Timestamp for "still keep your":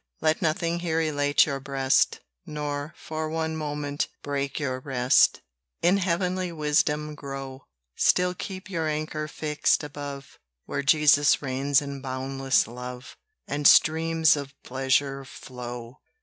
7.95-8.87